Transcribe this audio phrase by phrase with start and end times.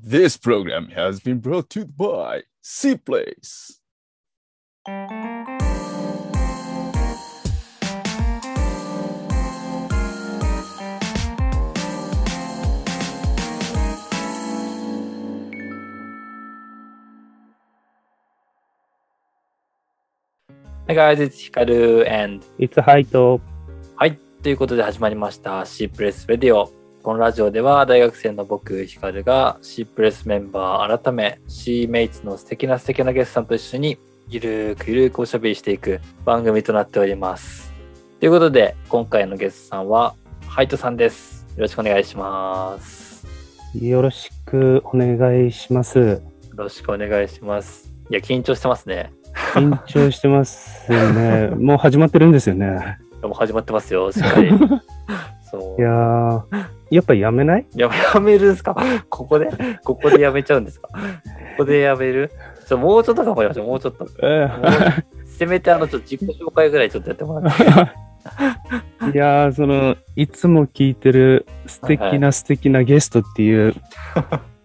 [0.00, 3.80] This program has been brought to you by C Place.
[20.86, 23.40] はい、guys, it's Hikaru and いつハイト。
[23.96, 26.79] はい、ということで始まりました C プレスレディオ。
[27.03, 33.97] このラジオでは大学生の僕、ヒカルが C プレスメンバー改め C メイツの素敵な素敵なゲストさんと一緒に
[34.29, 37.73] ゆるーくゆるーくおしゃべりしていく番組となっております。
[38.19, 40.13] ということで、今回のゲストさんは
[40.45, 41.47] ハイトさんです。
[41.55, 43.25] よろしくお願いします。
[43.81, 45.97] よろしくお願いします。
[45.97, 46.21] よ
[46.55, 47.91] ろしくお願いします。
[48.11, 49.11] いや、緊張してますね。
[49.55, 51.47] 緊張してますね。
[51.57, 52.99] もう始まってるんですよね。
[53.23, 54.51] もう始まってますよ、しっかり。
[55.49, 57.65] そういやー、やっぱやめない？
[57.75, 58.75] ややめるんすか？
[59.09, 59.49] ここで？
[59.83, 60.89] ここでやめちゃうんですか？
[60.89, 60.95] こ
[61.59, 62.31] こでやめる？
[62.67, 64.07] ちょもうちょっと頑張りましょう、もうちょっと。
[65.25, 67.63] せめてあの、ちょっと自己紹介ぐらいちょっとやってもらって。
[67.63, 67.87] ー
[69.13, 72.19] いやー、その、いつも聞いてる素敵はい。
[72.19, 73.73] な素敵なゲストっていう、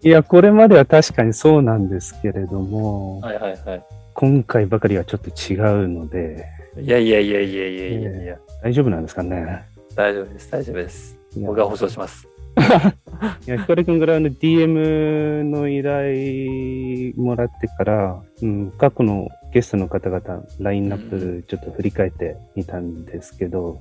[0.03, 3.79] いや、これまでは確かにそうなんですけれども、はいはいは
[4.13, 6.45] 今回ばかりはちょっと違うので、
[6.77, 6.81] い。
[6.81, 8.23] いやいやいやいやいやいや。
[8.23, 9.63] いや、大丈夫なんですかね？
[9.95, 11.16] 大丈夫です、大丈夫です。
[11.45, 12.27] 僕が保証します。
[13.45, 23.79] いや、ヒカル君からあの DM の依頼もらってから、うん、過去のゲストの方々、ラインナップちょっと振り返ってみたんですけど、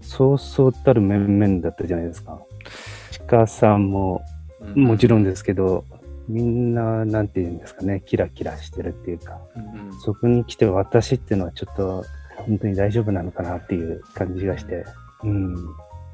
[0.00, 2.40] そうそうたる面々だったじゃないですか。
[3.10, 4.22] ちかさんも
[4.60, 5.84] うんもちろんですけど、
[6.28, 12.04] みんな、なんて言うんですかね、キラキラしてるっていうか、うんうんそこに来て私っていうのはちょっと、
[12.36, 14.84] 本当に大丈夫なのかなっていう感じがして、
[15.24, 15.54] うん。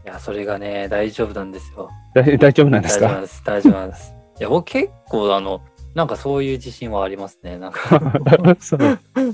[0.04, 1.90] いや、それがね、大丈夫なんですよ。
[2.14, 3.06] 大 大丈夫なんですか？
[3.06, 4.14] 大丈夫なんです、大丈夫なんです。
[4.38, 5.60] いや、僕結構あの、
[5.94, 7.56] なんかそういう自信はありますね。
[7.58, 7.80] なんか
[8.60, 8.80] そう。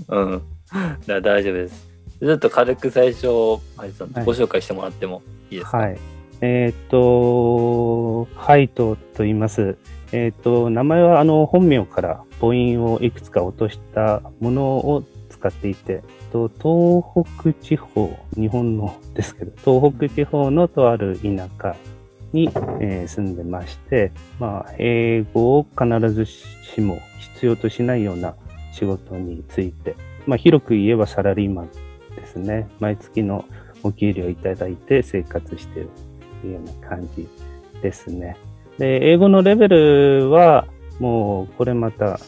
[0.08, 0.42] うん。
[1.06, 1.88] だ大丈夫です。
[2.20, 3.26] ちょっと軽く最初、
[3.76, 3.92] ハイ
[4.24, 5.78] ご紹介してもらってもいいですか？
[5.78, 5.98] はい。
[6.42, 9.76] えっ、と、ハイトと言います。
[10.12, 17.02] えっ、と、名前はあの本名から母音をいくつか落としたものを使っていて、東
[17.40, 21.76] 北地方、日本のですけど、東北地方のとある田舎
[22.32, 27.00] に、えー住んでまして、まあ、英語を必ずしも
[27.34, 28.34] 必要としないような
[28.72, 29.96] 仕事について、
[30.26, 31.68] まあ、広く言えばサラリーマン
[32.14, 32.68] ですね。
[32.78, 33.44] 毎月の
[33.82, 35.88] お給料いただいて生活している
[36.42, 37.26] というような感じ
[37.82, 38.36] ですね。
[38.78, 40.66] で、英語のレベルは
[40.98, 42.20] もうこれまた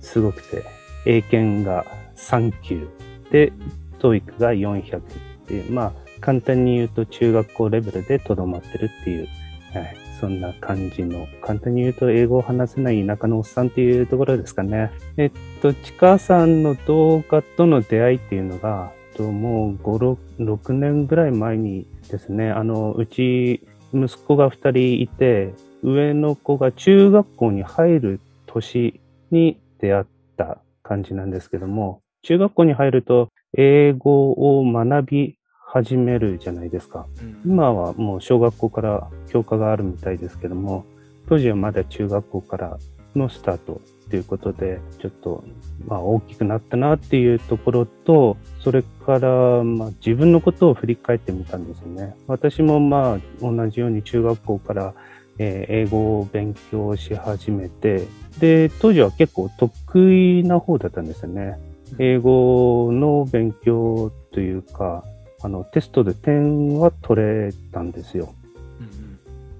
[0.00, 0.64] すごくて、
[1.06, 1.84] 英検が
[2.28, 2.88] 3級。
[3.30, 3.52] で、
[4.00, 5.00] TOEIC が400っ
[5.46, 9.28] ていう、まあ簡単に言うと中学校レベルでとどまってるっていう、
[9.74, 14.90] はい、そんな感じの、簡単に言うと英語を話せない田舎のおっさんっていうところですかね。
[15.18, 15.30] えっ
[15.60, 28.98] と、ちかさんの動画との出会いっていうのが、ともう5、6年ぐらい前にですね、あの、うち息子が2人いて、上の子が中学校に入る年
[29.30, 30.04] に出会っ
[30.38, 37.06] た感じなんですけども、中学校に入ると英語を学び始めるじゃないですか。
[37.20, 40.86] うん今はもう小学校から教科があるみたいですけども、
[41.28, 42.78] 当時はまだ中学校から
[43.14, 45.44] のスタートということで、ちょっと
[45.86, 52.14] まあ大きくなったなっていうところと、それからまあ自分のことを振り返ってみたんですよね。
[52.26, 54.94] 私もまあ同じように中学校から
[55.38, 58.06] えー英語を勉強し始めて、
[58.38, 61.58] で、当時は結構得意な方だったんですよね。
[61.98, 65.04] 英語の勉強というか、
[65.42, 68.34] あの、テストで点は取れたんですよ。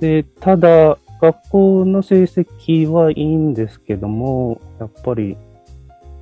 [0.01, 5.37] で、ただ、学校の成績はいいんですけども、やっぱり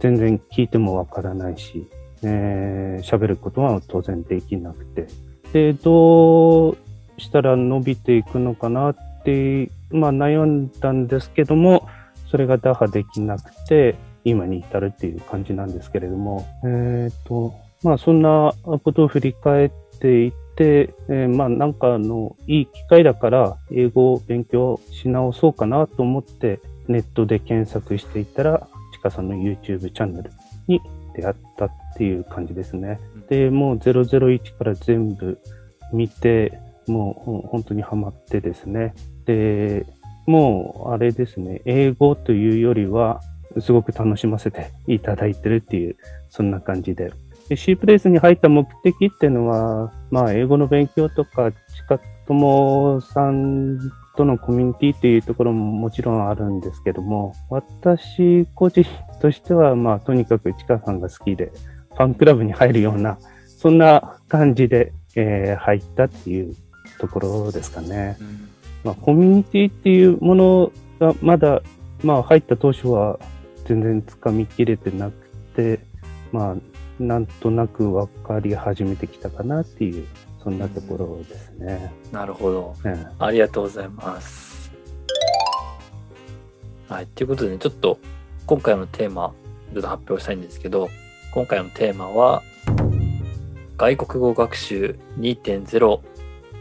[0.01, 1.89] 全然聞いてもわからないし、
[2.23, 5.09] えー喋ることは当然できなくて。
[5.53, 6.77] で、どう
[7.19, 11.89] したら伸びていくのかなって、まあ悩んだんですけども、
[12.31, 19.71] それが打破できなくて、今に至るっていう感じなんですけれども、えっ、と、まあそんなことを振り返っ
[20.01, 30.31] ていって、えーまあなんかあの、いい機会だから英語を勉強し直そうかなと思ってネットで検索していったら、ちかさんの YouTube チャンネル
[30.69, 30.81] に
[31.15, 33.01] 出会ったっていう感じですね。
[33.29, 35.39] で、もう001から全部
[35.93, 38.95] 見て、もう本当にハマってですね。
[39.25, 39.87] で、
[40.27, 43.21] もうあれですね、英語というよりは、
[43.61, 45.97] すごく楽しませていただいてるっていう、
[46.31, 47.13] そんな感じで。
[47.49, 53.79] で C プレイスに入った目的っていうのは、まあ、英語の勉強とか、近友さん
[54.17, 58.85] とのコミュニティっていうところももちろんあるんですけども、私個人
[59.21, 61.53] としては、まあ、とにかくチカさんが好きで、
[61.95, 66.57] ファンクラブに入るような、そんな感じで、えー入ったっていう
[66.99, 68.17] ところですかね。
[68.85, 71.63] まあ、コミュニティっていうものがまだ、
[72.03, 73.19] まあ、入った当初は
[73.65, 75.13] 全然つかみきれてなく
[75.55, 75.81] て、
[76.33, 76.57] まあ、
[77.03, 80.07] なんとなく分かり始めてきたかなっていう、
[80.43, 81.93] そんなところですね。
[82.11, 82.77] なるほど。
[82.85, 84.73] うんありがとうございます。
[86.89, 87.07] はい。
[87.07, 87.99] ということでね、ちょっと
[88.47, 89.33] 今回のテーマ、
[89.73, 90.91] ちょっと発表したいんですけど、
[91.33, 92.43] 今回のテーマは、
[93.79, 96.01] 外国語学習2.0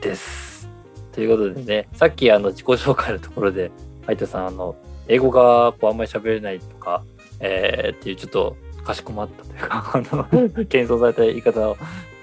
[0.02, 0.70] です。
[1.12, 3.72] ということでね、さっきあの自己紹介のところで、
[4.06, 4.76] ハイトさん、あの、
[5.12, 7.04] 英語がこうあんまり喋れないとか、
[7.42, 8.56] えーっていうちょっと
[8.86, 10.24] かしこまったというか、 あの、
[10.66, 11.78] 謙遜された言い方を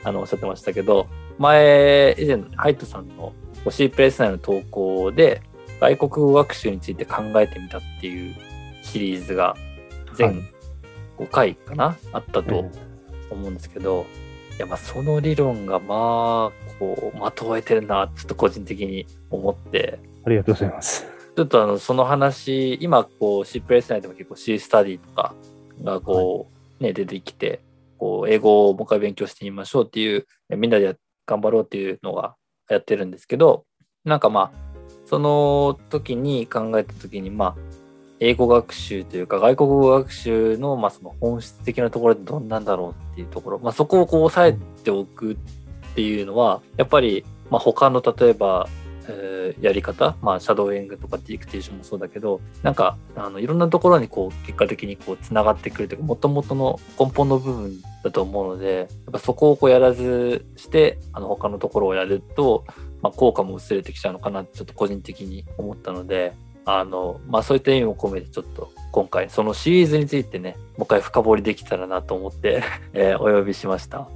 [0.04, 1.06] あのおっしゃってましたけど、
[1.38, 3.34] 前、以前のハイトさんの
[3.68, 5.42] C プレス内の投稿で、
[5.80, 8.34] 外国語学習について考えてみたっていう
[8.82, 10.16] シリーズがはい。
[10.16, 10.48] 全
[11.18, 12.70] 5回かな、あったとえ
[13.30, 14.06] 思うんですけど、
[14.56, 19.98] いやまあその理論がまあこうまとえてるなちょっと個人的に思って。
[20.24, 21.07] ありがとうございます。
[21.38, 25.36] ちょっとあのその話今こう C プレス内でも結構 C スタディとか
[25.84, 26.50] がこ
[26.80, 27.60] うね出てきて
[27.96, 30.26] こう英語をもう一回勉強してみましょうっていう
[30.56, 30.94] みんなでや
[31.26, 32.34] 頑張ろうっていうのが
[32.68, 33.64] やってるんですけど
[34.04, 34.52] なんかまあ
[35.06, 37.56] その時に考えた時にまあ
[38.18, 45.36] 英語学習というか外国語学習のまあその本質的なところってどんなんだろうっていうところ、まあ、そこをこう押さえておくっ
[45.94, 48.68] ていうのはやっぱりまあ他の例えば
[49.08, 57.72] えーやり方、まあ、シャドーイングとかディクテーションもそうだけど、なんか、あの、いろんなところにこう、結果的にこう、つながってくるというか、もともとの根本の部分
[58.04, 62.64] だと思うので、やっぱそこをこうやらずして、あの、他のところをやると、
[63.02, 66.34] まあ、効果も薄れてきちゃうのかなって、ちょっと個人的に思ったので、
[66.66, 72.62] あの、まあ、そういった意味も込めて、ちょっと、今回、そのシリーズについてね、もう一回深掘りできたらなと思って、
[72.92, 74.06] えーお呼びしました。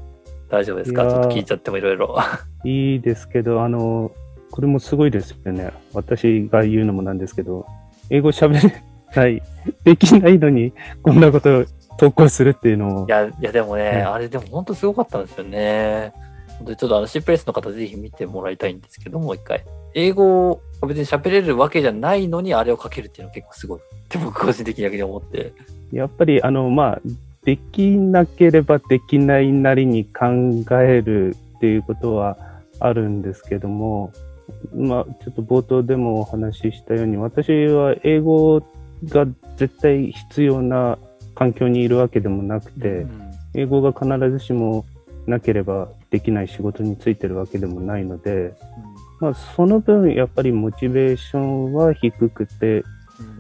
[0.51, 1.09] 大丈夫ですか？
[1.09, 2.15] ちょっと聞いちゃってもいろいろ。
[2.65, 4.11] いいですけど、あの、
[4.53, 5.73] これもすごいですよね。
[5.95, 7.67] 私が言うのもなんですけど、
[8.11, 8.85] 英語喋れ
[9.17, 9.43] ない、
[9.83, 11.65] できないのに、こんなことを
[11.97, 16.13] 投稿するっていうのをい、や、いやでもね、うんあれでも本当すごかったんですよね。
[16.59, 19.65] 本当にちょっとあのプレイスの方ぜひ見てもらいたいんですけどもう一回。
[19.95, 23.81] 英語を別に喋れるわけじゃないのにあれをかけるっていうのは結構すごい。
[23.81, 25.53] って僕個人的に逆に思って。
[25.93, 27.01] やっぱり、あの、まあ、
[27.45, 30.27] できなければできないなりに考
[30.81, 32.37] えるっていうことは
[32.79, 34.13] あるんですけども、
[34.75, 38.61] まあ、ちょっと冒頭でもお話ししたように、私は英語
[39.07, 39.27] が
[39.57, 40.99] 絶対必要な
[41.35, 43.33] 環境にいるわけでもなくて、うん。
[43.55, 44.85] 英語が必ずしも
[45.27, 48.55] なければできない仕事についてるわけでもないので、
[49.21, 52.83] まあ、その分やっぱりモチベーションは低くて、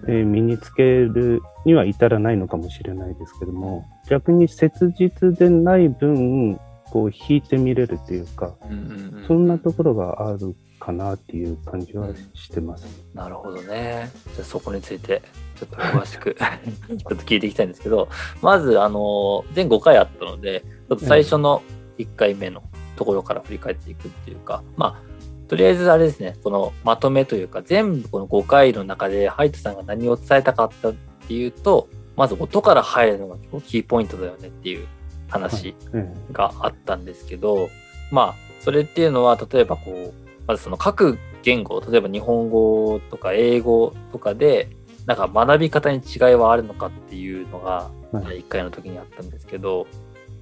[0.06, 9.24] えー身につけるには至らないのかもしれないですけども、逆に切実でない分、こう引いてみれるというか、うんうんうん。
[9.26, 12.84] そんなところがあるかなっていう感じはしてます。
[13.14, 14.10] なるほどね。
[14.34, 15.22] じゃあそこについて
[15.54, 18.08] ちょっと詳しく ちょっと聞いていきたいんですけど、
[18.40, 21.62] まずあの全5回あったので、ちょっと最初の
[21.98, 22.64] 1回目の
[22.96, 25.12] ところから振り返っていくっていうか、まあ
[25.46, 30.94] とりあえずあれですね、このまとめというか、全部この5回の中でハイトさんが何を伝えたかったっ
[31.28, 34.86] ていうと、まず音から入るのが結構キーポイントだよねっていう
[35.28, 37.68] 話えがあったんですけど、
[38.10, 44.68] まあ、それっていうのは、例えばこう、まずその各言語、例えば日本語とか英語とかで、
[45.06, 49.86] なんか学び方に違いはあるのかっていうのが、はい第1回の時にあったんですけど、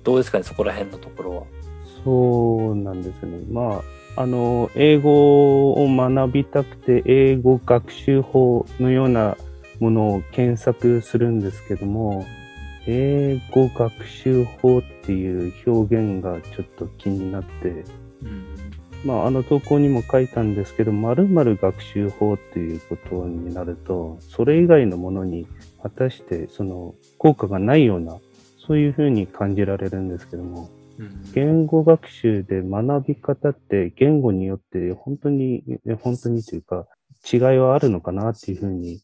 [0.02, 1.42] どうですかね、そこら辺のところは？
[2.04, 3.42] そうなんですね。
[3.49, 3.80] ま
[4.16, 9.37] あ、あの、英語を学びたくて、英語学習法のような
[9.78, 12.26] ものを検索するんですけども、
[12.87, 17.85] 英語学習法っていう表現がちょっと気になって、
[18.25, 18.50] うん。
[19.04, 25.47] まあ、あの投稿にも書いたんですけど、〇〇学習法っていうことになると、それ以外のものに
[25.83, 28.19] 果たしてその効果がないような、
[28.66, 31.33] そういうふうに感じられるんですけども、うん。
[31.33, 36.87] 言語学習で学び方って言語によって本当に、え本当にというか
[37.33, 39.00] 違いはあるのかなっていうふうに、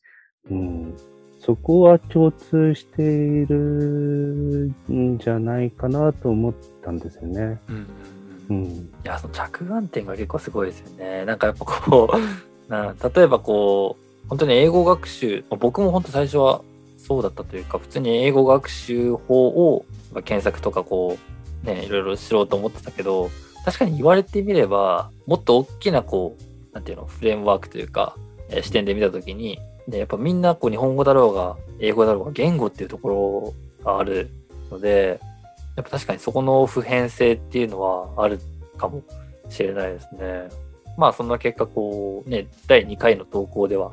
[0.51, 0.97] うん、
[1.41, 7.59] そこは共通しているんじゃないかなと思ったんですよね。
[7.69, 8.16] うん
[8.49, 8.89] うんい。
[9.05, 11.25] や、その着眼点が結構すごいですよね。
[11.25, 16.63] なんかやっぱこう、 な例えばこう、本当に英語学習、僕も本当最初は
[16.99, 19.85] そうだったというか、普通に英語学習法を
[20.25, 21.17] 検索とかこ
[21.65, 23.31] う、ね、いろいろ知ろうと思ってたけど、
[23.65, 28.17] 確かに言われてみれば、もっと大きなこう、なんていうの、フレームワークというか、
[28.49, 33.09] え視点で見たときに、で、やっぱみんなこう日本語だろうが、英語だろうが、言語っていうとこ
[33.81, 34.31] ろがある
[34.71, 35.21] ので、
[35.77, 38.41] やっぱ確かにそこの普遍性っていうのはある
[38.79, 39.03] かも
[39.49, 40.49] しれないですね。
[40.97, 43.93] まあそんな結果、こうね、第2回の投稿では、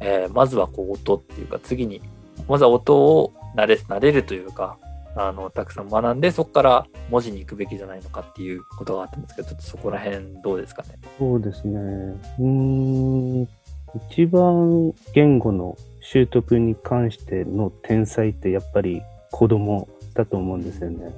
[0.00, 2.00] えーまずはこう音っていうか、次に、
[2.48, 4.78] まずは音を慣れ、慣れるというか、
[5.16, 10.90] あの、たくさん学んで、そこから文字に行くべきじゃないのかっていうことがあったんですけど、ちょっとそこら辺どうですかね？
[11.18, 11.80] そうですね。
[12.38, 13.48] うん。
[14.12, 19.00] 一番言語の習得に関しての天才ってやっぱり
[19.32, 21.14] 子供だと思うんですよね。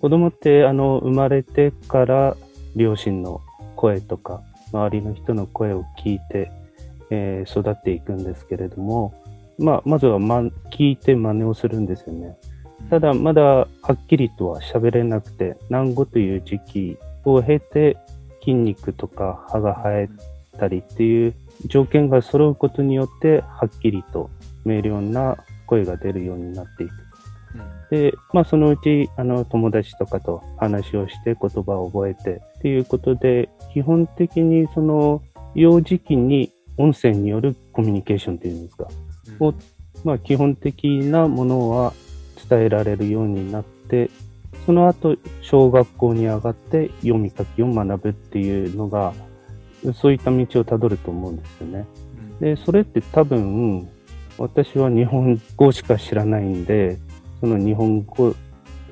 [0.00, 2.36] 子供ってあの生まれてから
[2.74, 3.40] 両親の
[3.74, 6.50] 声とか周りの人の声を聞いて、
[7.10, 9.14] えー育っていくんですけれども、
[9.58, 10.40] まあ、まずは、ま、
[10.72, 12.36] 聞いて真似をするんですよね。
[12.90, 17.96] ただ、まだはっきりとは喋れなくて、難語という時期を経て、
[18.40, 20.08] 筋肉とか歯が生え
[20.58, 21.34] たりっていう
[21.66, 24.30] 条件が揃うことによって、はっきりと
[24.64, 25.36] 明瞭な
[25.66, 27.05] 声が出るようになっていく。
[27.90, 35.22] で、まあそのうち、あの、友達とかと話をして言葉を覚えてっていうことで、基本的にその、
[35.54, 38.88] 幼児期に音声によるコミュニケーションっていうんですか。
[39.40, 39.54] うんを
[40.04, 41.92] まあ基本的なものは
[42.48, 44.10] 伝えられるようになって、
[44.64, 49.12] その後、小学校に上がって読み書きを学ぶっていうのが、
[49.94, 51.86] そういった道をたどると思うんですよね。
[52.40, 53.88] で、それって多分、
[54.38, 56.98] 私は日本語しか知らないんで、
[57.40, 58.34] その日本語、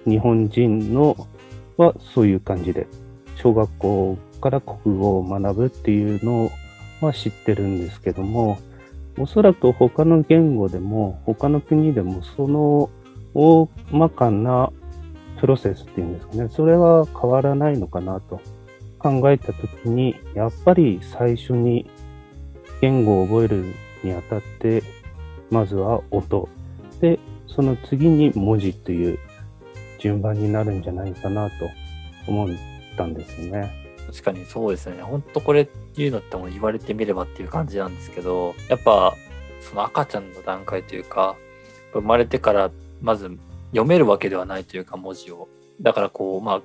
[0.06, 1.16] 日本人の
[1.76, 2.86] はそういう感じで、
[3.36, 6.50] 小学校から国語を学ぶっていうの
[7.00, 8.58] は知ってるんですけども、
[9.18, 12.90] おそらく他の言語でも、他の国でも、その
[13.34, 14.70] 大まかな
[15.40, 18.40] プロセスっていうんですかね、それは変わらないのかなと
[18.98, 21.86] 考えたときに、やっぱり最初に
[22.80, 23.64] 言語を覚える
[24.02, 24.82] にあたって、
[25.50, 26.48] まずは音。
[27.00, 29.18] で、その次に文字という
[29.98, 31.54] 順番になるんじゃないかなと
[32.26, 32.48] 思っ
[32.96, 33.72] たんですよね。
[34.06, 35.02] 確かにそうですよね。
[35.02, 39.14] 本当これっていうのっても言われてみればっていう感じなんですけど、やっぱ
[39.60, 41.36] その赤ちゃんの段階というか、
[41.92, 42.70] 生まれてから
[43.00, 43.30] まず
[43.70, 45.48] 読めるわけではないというか文字を。
[45.80, 46.62] だからこう、まあ、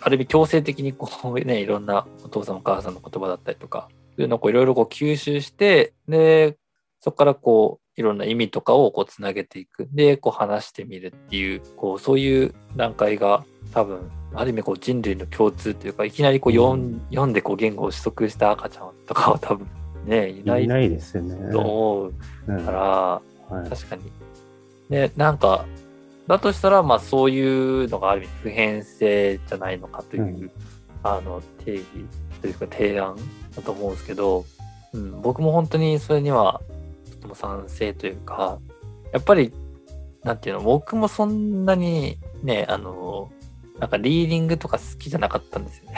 [0.00, 6.56] ある意味強制的にこうね、いろんなお父さんお母さんの言葉だったりとか、そういうのをいろいろこう吸収して、で、
[7.00, 9.88] そこからこう、いろんな意味とかをこうつなげていく。
[9.92, 19.66] で、こう話してみるっていう、こう、そういう段階が多分、ある意味こう人類の共通というか、いきなりこう読ん読んでこう言語を取得した赤ちゃんとかは多分
[20.06, 21.52] ね、いないですよね。
[21.52, 22.14] と思う
[22.48, 23.22] うんから、は
[23.66, 24.02] い確かに。
[24.88, 25.66] で、なんか、
[26.26, 30.50] だとしたら、まあそういうのがある意味普遍性じゃないのかという、うん
[31.04, 31.84] あの定義
[32.40, 33.16] というか提案
[33.56, 34.44] だと思うんですけど、
[34.92, 36.60] うん、僕も本当にそれには
[37.22, 38.58] とても賛成というか、
[39.12, 39.52] やっぱり、
[40.24, 43.30] なんていうの、僕もそんなにね、あの、
[43.78, 45.96] なんかリーディングとか好きじゃなかったんですよね。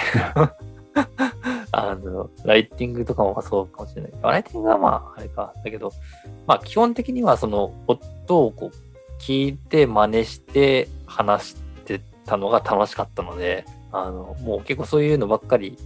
[1.73, 4.12] あの、ライティングとかもそうかもしれない。
[4.23, 5.52] ライティングはまあ、あれか。
[5.64, 5.93] だけど、
[6.47, 15.76] まあ基本的にはその音をこう聞いて真似して話してたのが楽しかったので、あの、もう結構そういうのばっかり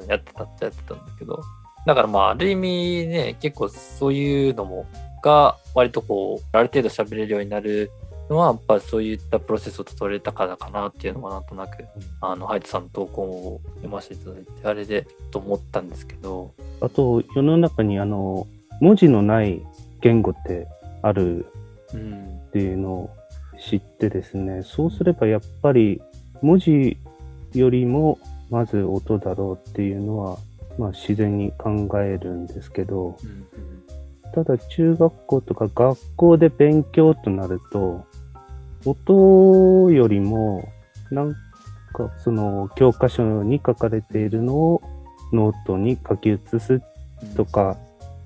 [0.00, 1.42] うんやってたっちゃやってたんだけど、
[1.86, 4.86] だからまあある意味ね、結構そういうのも、
[5.22, 7.90] が割とこう、ある程度喋れるようになる
[8.28, 11.84] のは、やっぱりそういったプロセスをたどれたからかなっていうのがなんとなく、
[12.20, 18.46] あの、ハイトさんの投稿を読ませていただいて、あれでと思ったんですけど、あと、世の中にあの、
[18.80, 19.62] 文字のない
[20.00, 20.66] 言語って
[21.02, 21.46] ある
[21.94, 22.36] うん。
[22.48, 23.10] っ、ていうのを
[23.58, 26.00] 知ってですね、そうすればやっぱり
[26.42, 26.96] 文字
[27.54, 28.18] よりも
[28.50, 30.38] まず音だろうっていうのは、
[30.78, 38.04] まあ自然に考えるんですけど、うん、ただ中学校とか学校で勉強となると、
[38.84, 40.68] 音よりも、
[41.10, 41.34] なん
[41.92, 44.82] かその教科書に書かれているのを
[45.32, 47.34] ノートに書き写すうん。
[47.34, 47.76] とか、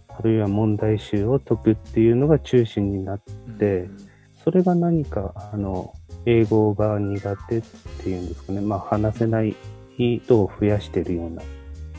[0.08, 3.20] あるいは問題集を解くっていうのが中心になっ
[3.58, 3.96] て、うん、
[4.44, 5.94] それが何か、あの、
[6.26, 7.62] 英語が苦手っ
[8.02, 9.56] ていうんですかね、まあ話せない
[9.96, 11.42] 人を増やしているような。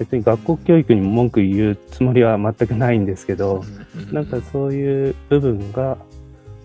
[0.02, 3.64] 別に学校教育にも文句言うつもりは全くないんですけど、
[4.10, 5.96] うなんかそういう部分が、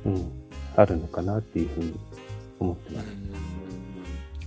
[0.07, 0.33] うん、
[0.75, 1.95] あるのかなっていうふうに
[2.59, 3.07] 思ってます。
[3.09, 3.37] うん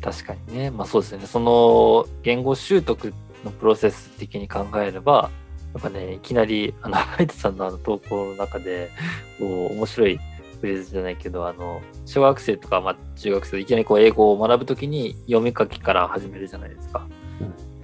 [0.02, 0.72] 確かにね。
[0.72, 1.28] まあそうですね。
[1.28, 5.30] その言語習得のプロセス的に考えれば、
[5.74, 8.90] やっぱね、いきなり、あの、ハイトさんのあの投稿の中で、
[9.38, 10.20] こう、面白い
[10.62, 17.06] フレーズじゃないけど、あの、小学生とか、まあ中学生、いきなりこう英語を学ぶときに読み書きから始めるじゃないですか。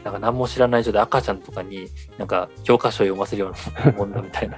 [0.06, 1.88] なんか何も知らない状態で赤ちゃんとかに
[2.20, 3.52] なんか教科書を読ませるよ
[3.84, 4.58] うなもんだみたいな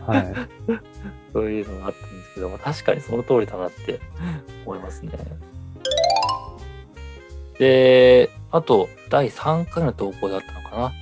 [0.00, 0.34] はい。
[1.32, 4.00] そういうのがあったんですけど、まあ、確かにその通りだなって
[4.66, 5.12] 思いますね。
[7.58, 10.92] で、あと、第3回の投稿だったのかな。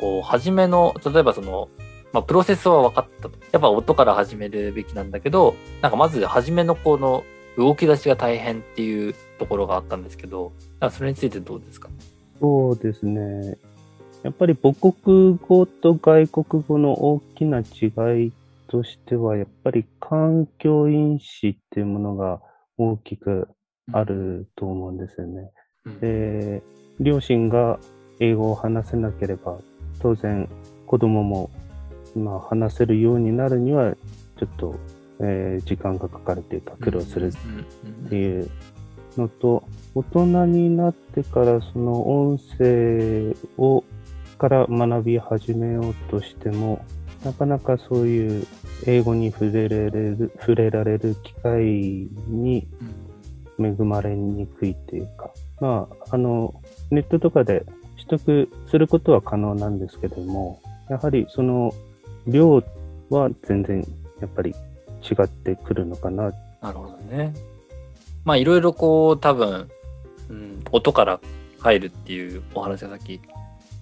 [0.00, 1.68] こう、初めの、例えばその、
[2.12, 3.38] まあ、プロセスは分かったと。
[3.52, 7.24] やっぱ音から始めるべきなんだけど、なんかまず初めのこの
[7.56, 10.52] 動き出しが大変っていうところがあったんですけど、
[10.90, 11.88] それについてどうですか？
[12.40, 13.56] そうですね。
[14.22, 18.32] やっぱり母国語と外国語の大きな違い
[18.68, 22.40] としては、やっぱり環境因子っていうものが
[22.76, 23.48] 大きく
[23.92, 25.50] あると思うんですよね。
[25.86, 26.62] うんで、
[27.00, 27.78] 両親が
[28.20, 29.58] 英語を話せなければ、
[30.00, 30.48] 当然
[30.86, 31.50] 子供も、
[32.16, 33.94] まあ、話せるようになるには、
[34.38, 34.74] ちょっと、
[35.20, 38.48] えー時間がかかるというか苦労するうんっていう
[39.18, 43.84] のと、大人になってからその音声を
[44.38, 46.84] から学び始めようとしても、
[47.24, 48.46] なかなかそういう
[48.86, 52.68] 英語に触れられる、触れられる機会に
[53.58, 56.54] 恵まれにくいっていうか、まあ、あの、
[56.90, 61.74] ネットとかで取得することは可能なんですけども、やはりその
[62.26, 62.62] 量
[63.10, 63.84] は全然
[64.20, 64.54] やっぱり
[65.02, 66.32] 違ってくるのかな。
[66.62, 67.34] なるほどね。
[68.24, 69.70] まあいろいろこう多分、
[70.28, 71.20] うん、音から
[71.60, 73.20] 入るっていうお話がさっき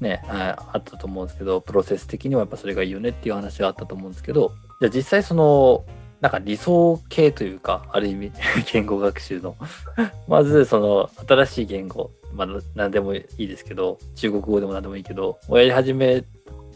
[0.01, 5.85] ね、はいあったと思うんですけど、プロセス的にはやっぱそれがいいよねっていう話があったと思うんですけど、じゃあ実際その、
[6.21, 8.33] なんか理想形というか、ある意味
[8.73, 9.57] 言語学習の、
[10.29, 16.25] まずその新しい言語、まあ何でもいいですけど、中国語でも何でもいいけど、をやり始め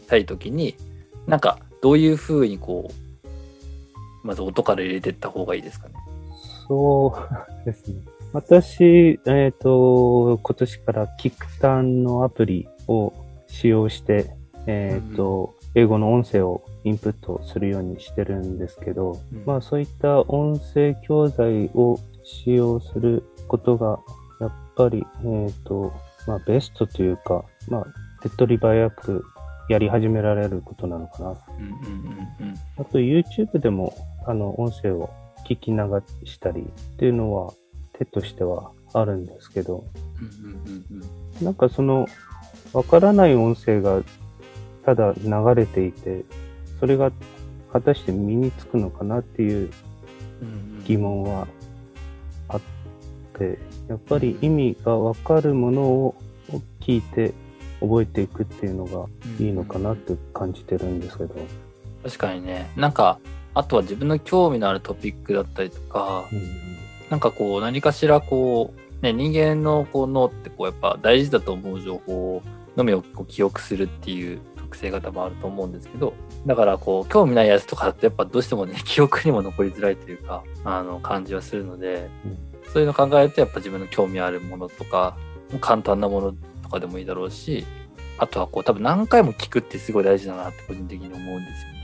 [0.07, 0.75] たいときに、
[1.27, 2.89] なんかどういうふうにこ
[4.23, 5.95] う、まず音から入れていった方がいいですかね？
[6.71, 7.13] そ
[7.63, 7.99] うですね。
[8.31, 13.11] 私、えっ、と、今年からキクタンのアプリを
[13.47, 14.33] 使用して、
[14.67, 19.43] えっ、と、英語の音声をインプットするようにしてるんですけど、うん。
[19.45, 23.99] まあそういった音声教材を使用することが、
[24.39, 25.91] やっぱり、えっ、と、
[26.25, 27.87] まあベストというか、まあ
[28.21, 29.25] 手っ取り早く
[29.67, 31.29] やり始められることなのかな。
[31.31, 31.73] うんうん
[32.39, 32.55] うんうん。
[32.77, 33.93] あと YouTube でも
[34.25, 35.09] あの音声を
[35.55, 35.77] 聞き流
[36.25, 36.65] したりっ
[36.97, 37.53] ていうのは
[37.97, 39.83] 手としてはあるんですけど、
[41.41, 42.07] なんかその
[42.73, 44.01] わからない音声が
[44.85, 46.23] ただ流れていて、
[46.79, 47.11] それが
[47.71, 49.71] 果たして身につくのかなっていう
[50.41, 51.47] うん疑問は
[52.47, 52.61] あっ
[53.37, 56.15] て、やっぱり意味がわかるものを
[56.79, 57.33] 聞いて
[57.79, 59.05] 覚えていくっていうのが
[59.39, 61.35] いいのかなって感じてるんですけど。
[62.03, 62.69] 確かにね。
[62.75, 63.19] なんか
[63.53, 66.71] あとは自分の興味のあるトピックだったりとかうん
[67.11, 72.41] なんかこう何かしらこう、ね、人間のこう脳ってこうやっぱ大事だと思う情報
[72.77, 76.13] のみをこう記憶するっていう特性方もあると思うんですけど
[76.45, 82.09] だからこう興味ないやつとかだとやっぱどうしてもね 記憶にも残りづらいというかあの感じはするので、
[82.71, 85.17] そういうの考えるとやっぱ自分の興味あるものとか
[85.59, 86.33] 簡単なもの
[86.63, 87.65] とかでもいいだろうし
[88.17, 91.80] あとはこう多分何回も聞くってすごい大事だなって個人的に思うんですよね。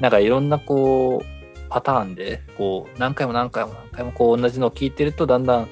[0.00, 1.26] なんかいろんなこう
[1.68, 5.68] パターンでこう何回も何回も何回もこう同じのを聞いてるとだんだん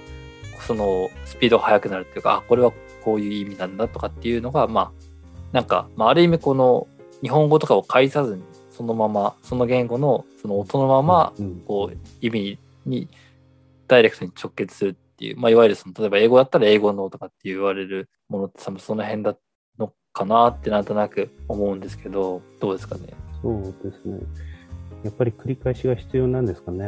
[0.66, 4.92] そのスピードが速くなるっていうかあこれはこういう意味なんだとかっていうのがまあ
[5.52, 6.86] なんか、まあ、ある意味この
[7.22, 13.08] 日本語とかを介さずにそのままその言語のその音のままうんこう意味に
[13.88, 19.36] ダイレクトに直結するっていう、まあ、いわゆるその例えば英語だったら英語のとかって言われるものってその辺だ
[19.78, 23.14] のかなってなんとなく思うんですけどどうですかね？
[23.42, 24.18] そうですね。
[25.04, 26.84] やっぱり繰り返しが必要なんですかね。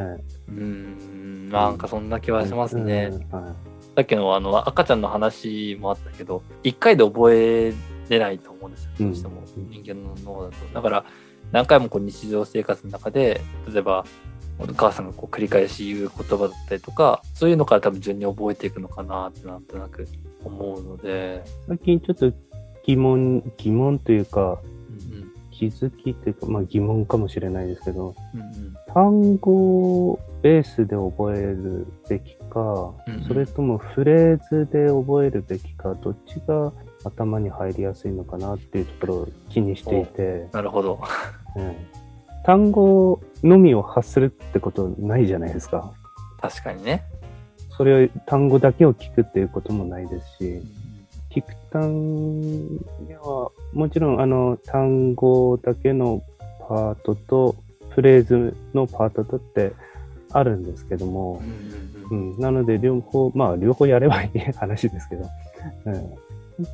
[0.48, 3.54] うーんなんかそんな気はしますね、うんはい。
[3.96, 7.72] さっきのあの赤ちゃんの話もあったけど一回で覚え
[8.08, 10.74] れないと思うんですようんどうしてもうん人間の脳だと。
[10.74, 11.04] だから
[11.52, 13.40] 何回もこう日常生活の中で
[13.72, 14.04] 例えば
[14.58, 20.06] お母さんがこう繰り返し言う言葉だったりとかそういうのから多分順に覚えていくのかなってなんとなく
[20.44, 22.32] 思うので、最近ちょっと
[22.84, 24.69] 疑問、疑問というか、うん
[25.60, 28.74] 気づきというか、まあ疑問かもしれないですけど、うんうん。
[28.94, 33.24] 単語ベースで覚えるべきか、うんうん。
[33.28, 36.72] それともフレーズで覚えるべきか、どっちが
[37.04, 40.98] 頭に入りやすいのかなっていうところを気にしていて、なるほど。
[41.56, 41.76] うん。
[42.42, 45.92] 単語のみを発するってことないじゃないですか。
[46.40, 47.02] 確かにね、
[47.76, 50.62] それを単語だけを聞くっていうこともないですし、
[51.30, 56.22] キクタンには、もちろんあの単語だけの
[56.68, 57.56] パートと
[57.90, 59.72] フレーズのパートとって
[60.32, 61.42] あるんですけども
[62.10, 65.28] う、んなので両方、まあ両方やればいい話ですけど、
[65.86, 66.04] うん、なん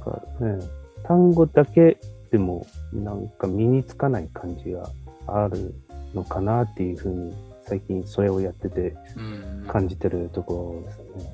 [0.00, 0.66] かね、
[1.04, 1.98] 単語だけ
[2.30, 4.90] でもなんか身につかない感じが
[5.26, 5.74] ある
[6.14, 9.46] のかなっていうふうに最近それをやっててうん。
[9.66, 11.30] 感じてるところですね。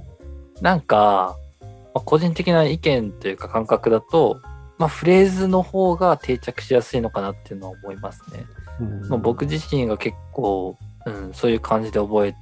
[0.60, 1.36] なんか、
[1.94, 4.40] まあ個人的な意見というか感覚だと、
[4.78, 8.44] まあ、フレーズの方が定着しやすいのかなっていうのは思いますね。
[8.80, 10.76] うんまあ、僕自身が結構、
[11.06, 12.34] うん、そういう感じで覚え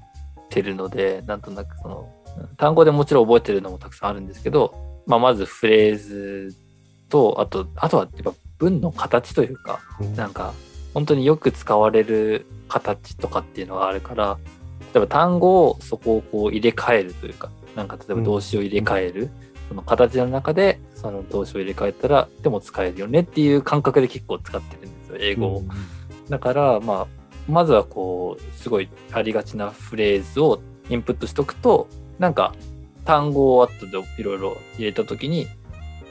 [0.48, 2.20] てるので、なんとなくその、うん
[2.56, 6.56] 単語でもちろん覚えてるのもたくさんあるんですけど、まあ、まずフレーズ
[7.08, 10.54] と、あと、あとはやっぱ文の形というか、うんなんか、
[10.94, 14.38] 本当によく使われる形とかっていうのがあるから、
[14.94, 19.30] 例えば単語をそこをこう入れ替えるというか、なんか例えば動詞を入れ替える、
[19.68, 25.62] その形の中でその動詞を入れ替えたら、でも使えるよねっていう感覚で結構使ってるんですよ、英語を。
[26.28, 27.06] だから、まあ、
[27.48, 32.54] まずはこう、すごいありがちなフレーズをインプットしとくと、なんか
[33.04, 35.46] 単語を後でいろいろ入れたときに、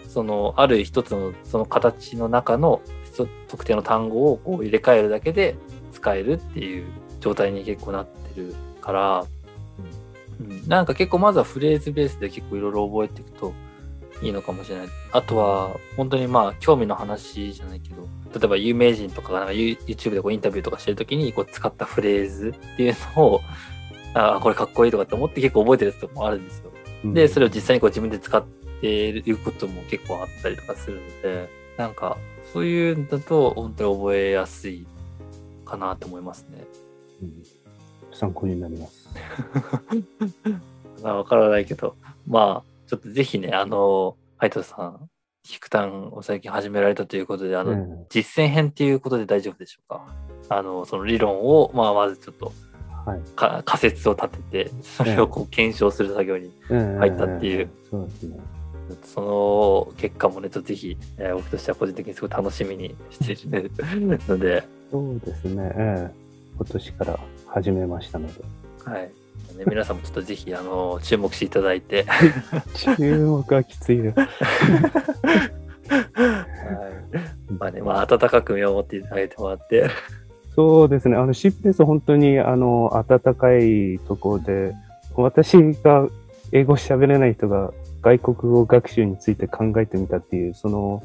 [0.08, 2.82] そのある一つのその形の中の
[3.48, 5.56] 特定の単語をこう入れ替えるだけで
[5.92, 6.86] 使えるっていう
[7.20, 9.26] 状態に結構なってるから、
[10.40, 13.54] うん、なんか結構まずはフレーズベースで結構いろいろ覚えていくと
[14.22, 14.88] いいのかもしれない。
[15.12, 23.42] あとは本当にまあ興味の話じゃないけど、例えば有名人とかがなんか You- YouTube でこうインタビューとかしてるときにこう使ったフレーズっていうのを、
[24.14, 26.72] ああ、これかっこいいとかって思って結構覚えてるやつとかもあるんですよ。
[27.14, 28.44] で、それを実際にこう自分で使っ
[28.82, 32.18] ていることも結構あったりとかするので、なんか
[32.54, 34.86] そういうんだと本当に覚えやすい
[35.64, 36.66] かなと思いますね。
[37.22, 37.44] うん
[38.12, 38.99] 参考になります。
[41.04, 41.96] まあわからないけど、
[42.28, 45.10] まあちょっとぜひね、あの、ハイトさん、
[45.44, 48.06] ヒクタンを最近始められたということで、あの、うん。
[48.10, 50.06] 実践編っていうことで大丈夫でしょうか？
[50.50, 52.52] あの、その理論を、まあまずちょっと
[53.06, 53.22] はい。
[53.36, 57.70] か仮説を立てて、それをこう検証する作業に入入ったっていう。
[57.90, 58.40] そうですね。
[59.04, 63.72] その結果もね、ちょっとぜひ、えー僕としては個人的にすごい楽しみにしている
[64.28, 65.72] ので、そうですね。
[65.76, 66.12] ええ
[66.58, 68.34] 今年から始めましたので。
[68.90, 69.02] はい。
[69.58, 72.06] ね皆さんもちょっとぜひ、あの、注目していただいて、
[72.98, 74.14] 注目はきついよ。
[74.16, 74.28] はい。
[77.58, 79.90] まあね、まあ、温かく見守っていただいてもらって、
[80.56, 81.16] そうですね。
[81.16, 84.74] あの、シップレス本当に、あの、暖かいところで、
[85.16, 86.08] 私が
[86.52, 87.72] 英語喋れない人が
[88.02, 91.04] 外国語学習について考えてみたっていう、その、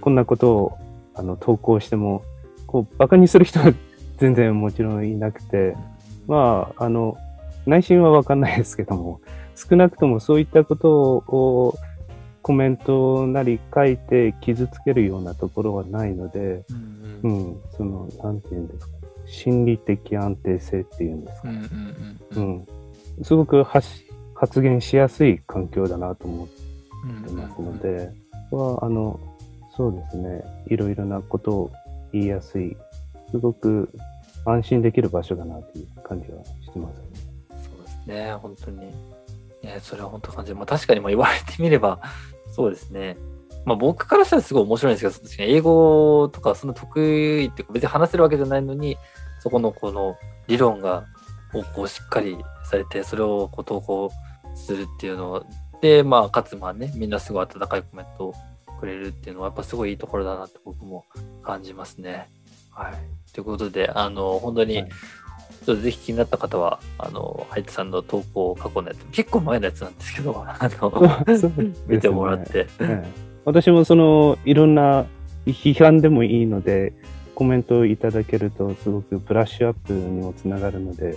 [0.00, 0.78] こんなことを、
[1.14, 2.22] あの、投稿しても、
[2.66, 3.74] こう、馬鹿にする人は
[4.18, 5.76] 全然もちろんいなくて、
[6.26, 7.16] まあ、あの、
[7.66, 9.20] 内心はわかんないですけども、
[9.54, 11.74] 少なくともそういったことを
[12.42, 16.64] コメントなり書いて傷つけるようなところはないので、
[17.22, 18.94] うんううんん、その、なんて言うんですか、
[19.26, 22.66] 心理的安定性っていうんですか、うんうん
[23.22, 26.52] すごく発言しやすい環境だなと思って
[27.30, 28.12] うんますので、
[28.50, 29.18] は、あの、
[29.76, 31.70] そうですね、いろいろなことを
[32.12, 32.76] 言いやすい、
[33.30, 33.90] すごく
[34.46, 37.04] 安心できる場所だなという感じはしてます、ね。
[37.50, 38.78] そうですね、本当に。
[39.62, 40.56] ね、それは本当感じる。
[40.56, 42.00] まあ確かにまあ言われてみれば、
[42.52, 43.16] そうですね。
[43.64, 48.96] まあ僕からしたらすごい面白いんですけど、確かに英語とかそんな得意っていうか別に話せるわけじゃないのに、
[49.40, 51.04] そこのこの理論が
[51.52, 54.10] こうこうしっかりされて、それをこう投稿
[54.54, 55.44] するっていうの
[55.80, 58.34] で、まあかつまあね、みんなすごい温かいコメントを
[58.78, 61.04] くれるっていうのはやっぱすごいいいところだなって僕も
[61.42, 62.28] 感じますね。
[62.70, 62.94] はい。
[63.36, 64.88] ということで、あの、本当に、はい
[65.66, 71.00] ぜひ気になった方は、あの、ハイツさんの投稿過去のやつ、結構前のやつなんですけど、 あの、
[71.56, 73.04] ね見てもらって、ええ
[73.44, 75.06] 私もその、いろんな
[75.44, 76.92] 批判でもいいので、
[77.34, 81.16] コメントをいただけると、すごくブラッシュアップにもつながるので、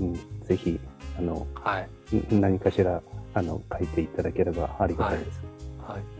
[0.00, 0.78] うん、ぜひ、
[1.18, 2.34] あの、はい。
[2.36, 3.02] ん何かしら、
[3.34, 5.44] あの、書いていただければありがたいです。
[5.84, 6.18] はい。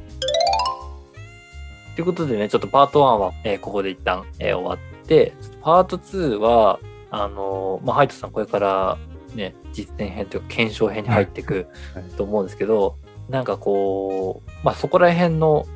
[1.94, 8.98] ということでね、ちょっとパート1は、えーここで一旦、えー終わって、ちょっとパート2は、あのーまあ、ハイトさんこれから
[9.34, 12.04] ね、実践編というか検証編に入っていくはい。
[12.16, 12.96] と思うんですけど、
[13.28, 15.66] なんかこう、まあ、そこら辺の、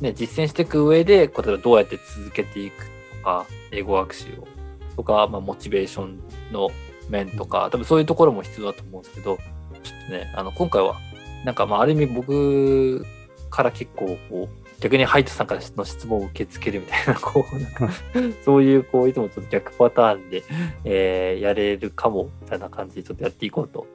[0.00, 2.84] ね、実践していく上で、例えばどうやって続けていく
[3.18, 4.48] とか、英語学習を、
[4.96, 6.20] とか、まあ、モチベーション
[6.52, 6.70] の
[7.08, 9.36] 面とか、多分そういうところも必要だと思うんですけど、
[9.82, 10.96] ちょっとね、あの、今回は、
[11.44, 13.04] なんかまあ、ある意味僕
[13.50, 17.90] から結構こう、逆にハイトさんからの質問を受け付けるみたいな、こう、なんか、
[18.44, 20.42] そういう、こう、いつもちょっと逆パターンで、
[20.84, 23.86] えーやれるかも、みたいな感じでちょっとやっていこうと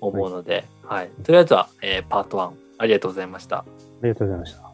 [0.00, 1.10] 思うので、はい。
[1.22, 3.58] とりあえずは、えーパート1、ありがとうございました。
[3.58, 3.64] あ
[4.02, 4.70] りがとうございました。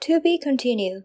[0.00, 1.04] To be continued.